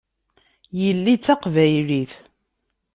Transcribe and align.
Yelli 0.79 1.13
d 1.15 1.19
taqbaylit. 1.25 2.11